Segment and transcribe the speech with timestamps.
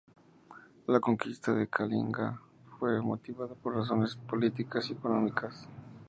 [0.87, 2.41] La conquista de Kalinga
[2.79, 5.67] fue motivada por razones políticas y económicas.